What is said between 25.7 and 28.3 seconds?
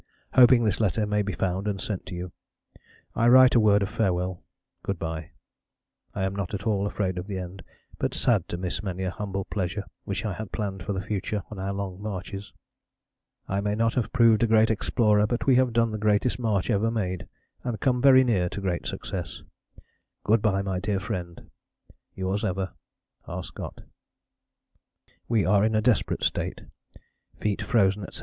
a desperate state, feet frozen, etc.